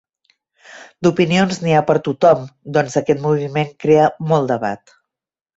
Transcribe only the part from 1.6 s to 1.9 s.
n’hi ha